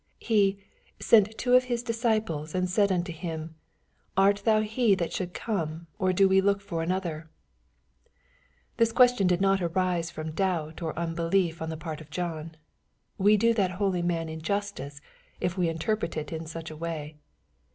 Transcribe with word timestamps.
He 0.17 0.57
^^ 0.99 1.03
sent 1.03 1.37
two 1.37 1.53
of 1.53 1.65
his 1.65 1.83
disciples, 1.83 2.55
and 2.55 2.67
said 2.67 2.91
unto 2.91 3.11
him, 3.13 3.53
Art 4.17 4.41
thou 4.45 4.61
he 4.61 4.95
that 4.95 5.13
should 5.13 5.35
come, 5.35 5.85
or 5.99 6.11
d 6.11 6.25
> 6.25 6.25
we 6.25 6.41
look 6.41 6.59
for 6.59 6.81
another?" 6.81 7.29
This 8.77 8.91
question 8.91 9.27
did 9.27 9.41
not 9.41 9.61
arise 9.61 10.09
from 10.09 10.31
doubt 10.31 10.81
or 10.81 10.95
unbeliif 10.97 11.61
on 11.61 11.69
the 11.69 11.77
part 11.77 12.01
of 12.01 12.09
John. 12.09 12.55
We 13.19 13.37
do 13.37 13.53
that 13.53 13.73
holy 13.77 14.01
man 14.01 14.27
injustice, 14.27 15.01
if 15.39 15.55
we 15.55 15.69
interpret 15.69 16.17
it 16.17 16.33
in 16.33 16.47
such 16.47 16.71
a 16.71 16.75
way. 16.75 17.17